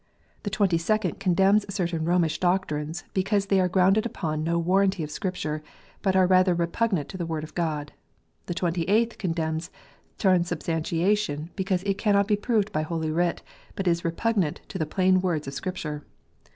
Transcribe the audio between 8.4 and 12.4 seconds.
The Twenty eighth condemns transubstantiation, because it" cannot bo